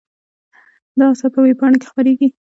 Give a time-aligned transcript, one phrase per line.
[0.97, 2.27] دا اثر په وېبپاڼه کې خپریږي.